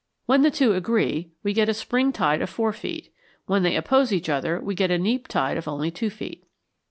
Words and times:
When 0.25 0.41
the 0.41 0.49
two 0.49 0.73
agree, 0.73 1.29
we 1.43 1.53
get 1.53 1.69
a 1.69 1.75
spring 1.75 2.11
tide 2.11 2.41
of 2.41 2.49
four 2.49 2.73
feet; 2.73 3.13
when 3.45 3.61
they 3.61 3.75
oppose 3.75 4.11
each 4.11 4.29
other, 4.29 4.59
we 4.59 4.73
get 4.73 4.89
a 4.89 4.97
neap 4.97 5.27
tide 5.27 5.57
of 5.57 5.67
only 5.67 5.91
two 5.91 6.09
feet. 6.09 6.43